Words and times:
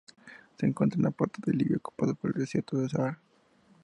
Se 0.57 0.65
encuentra 0.65 0.97
en 0.97 1.03
la 1.03 1.11
parte 1.11 1.39
de 1.45 1.53
Libia 1.53 1.77
ocupada 1.77 2.15
por 2.15 2.31
el 2.33 2.39
desierto 2.39 2.75
del 2.75 2.89
Sahara. 2.89 3.19